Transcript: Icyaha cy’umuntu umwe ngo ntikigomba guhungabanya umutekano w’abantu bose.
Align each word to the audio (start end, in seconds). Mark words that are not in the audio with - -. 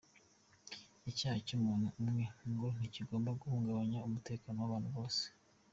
Icyaha 1.09 1.37
cy’umuntu 1.47 1.87
umwe 2.01 2.23
ngo 2.49 2.67
ntikigomba 2.77 3.37
guhungabanya 3.41 4.03
umutekano 4.07 4.57
w’abantu 4.59 4.89
bose. 4.97 5.25